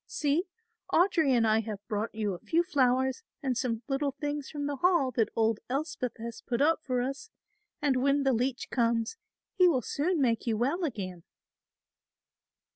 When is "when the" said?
8.01-8.33